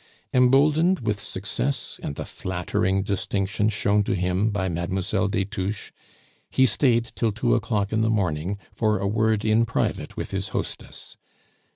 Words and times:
Emboldened 0.33 1.01
with 1.01 1.19
success 1.19 1.99
and 2.01 2.15
the 2.15 2.25
flattering 2.25 3.03
distinction 3.03 3.69
shown 3.69 4.01
to 4.03 4.15
him 4.15 4.49
by 4.49 4.67
Mlle. 4.67 5.27
des 5.27 5.45
Touches, 5.45 5.91
he 6.49 6.65
stayed 6.65 7.11
till 7.13 7.31
two 7.31 7.53
o'clock 7.53 7.93
in 7.93 8.01
the 8.01 8.09
morning 8.09 8.57
for 8.73 8.97
a 8.97 9.07
word 9.07 9.45
in 9.45 9.63
private 9.63 10.17
with 10.17 10.31
his 10.31 10.47
hostess. 10.57 11.17